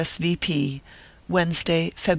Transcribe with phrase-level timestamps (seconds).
[0.01, 0.17] S.
[0.17, 0.35] V.
[0.35, 0.81] P.)
[1.29, 2.09] WEDNESDAY, Feb.